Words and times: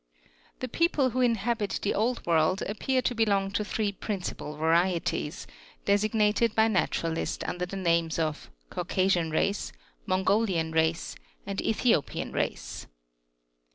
12. 0.57 0.59
The 0.61 0.67
people 0.79 1.09
who 1.11 1.21
inhabit 1.21 1.79
the 1.83 1.93
old 1.93 2.25
world 2.25 2.63
appear 2.63 3.03
to 3.03 3.13
belong 3.13 3.51
to 3.51 3.63
three 3.63 3.91
principal 3.91 4.55
varieties, 4.57 5.45
designated 5.85 6.55
by 6.55 6.67
naturalists 6.67 7.43
under 7.47 7.67
the 7.67 7.77
names 7.77 8.17
of 8.17 8.49
Caucasian 8.71 9.29
Race, 9.29 9.71
Mongolian 10.07 10.71
Race, 10.71 11.15
and 11.45 11.61
Ethiopian 11.61 12.31
Race. 12.31 12.87